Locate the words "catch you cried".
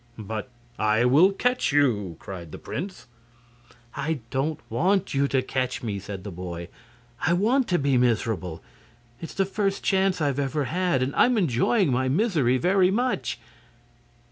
1.31-2.51